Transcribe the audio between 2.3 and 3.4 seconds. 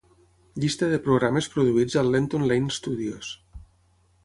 Lane Studios.